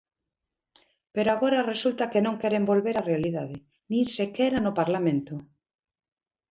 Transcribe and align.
Pero 1.15 1.29
agora 1.31 1.67
resulta 1.73 2.09
que 2.11 2.23
non 2.25 2.39
queren 2.41 2.67
volver 2.71 2.95
á 3.01 3.03
realidade, 3.11 3.55
nin 3.91 4.05
sequera 4.17 4.59
no 4.61 4.71
Parlamento. 4.79 5.33